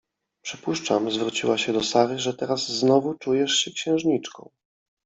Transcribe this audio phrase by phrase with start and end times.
[0.41, 4.49] Przypuszczam— zwróciła się do Sary— że teraz znowu czujesz się księżniczką.